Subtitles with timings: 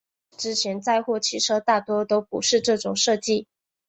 [0.31, 3.47] 在此之前载货汽车大多都不是这种设计。